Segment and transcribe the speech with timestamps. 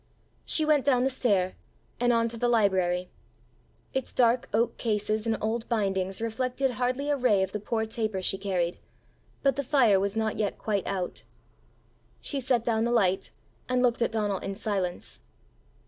[0.45, 1.53] She went down the stair,
[1.99, 3.11] and on to the library.
[3.93, 8.19] Its dark oak cases and old bindings reflected hardly a ray of the poor taper
[8.19, 8.79] she carried;
[9.43, 11.21] but the fire was not yet quite out.
[12.19, 13.31] She set down the light,
[13.69, 15.19] and looked at Donal in silence.